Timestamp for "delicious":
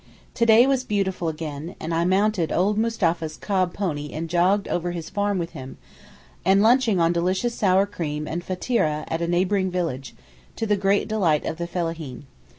7.13-7.53